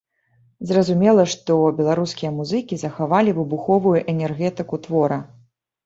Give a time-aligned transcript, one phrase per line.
[0.71, 5.25] Зразумела, што беларускія музыкі захавалі выбуховую энергетыку твора.